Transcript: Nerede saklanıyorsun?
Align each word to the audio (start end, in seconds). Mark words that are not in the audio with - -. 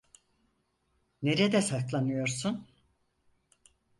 Nerede 1.21 1.61
saklanıyorsun? 1.61 2.67